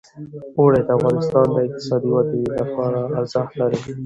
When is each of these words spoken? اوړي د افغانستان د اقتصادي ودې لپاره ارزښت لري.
اوړي 0.57 0.81
د 0.87 0.89
افغانستان 0.97 1.45
د 1.51 1.57
اقتصادي 1.67 2.09
ودې 2.13 2.41
لپاره 2.59 2.99
ارزښت 3.19 3.51
لري. 3.61 3.79